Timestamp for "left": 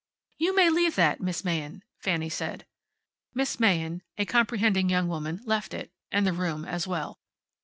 5.45-5.75